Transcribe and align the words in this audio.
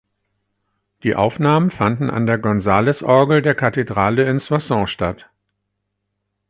Die 1.03 1.13
Aufnahmen 1.13 1.69
fanden 1.69 2.09
an 2.09 2.25
der 2.25 2.39
Gonzales-Orgel 2.39 3.43
der 3.43 3.53
Kathedrale 3.53 4.27
in 4.27 4.39
Soissons 4.39 4.89
statt. 4.89 5.29